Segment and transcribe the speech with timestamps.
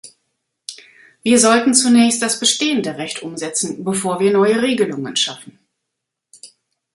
[1.21, 5.59] Wir sollten zunächst das bestehende Recht umsetzen, bevor wir neue Regelungen schaffen.